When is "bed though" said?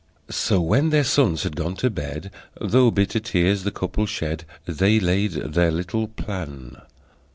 1.91-2.89